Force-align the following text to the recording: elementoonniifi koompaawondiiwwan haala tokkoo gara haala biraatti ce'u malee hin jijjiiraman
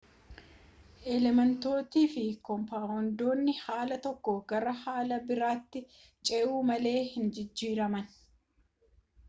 elementoonniifi 1.15 2.23
koompaawondiiwwan 2.49 3.51
haala 3.65 3.99
tokkoo 4.07 4.35
gara 4.53 4.75
haala 4.87 5.21
biraatti 5.29 5.85
ce'u 6.31 6.57
malee 6.73 6.99
hin 7.15 7.31
jijjiiraman 7.39 8.11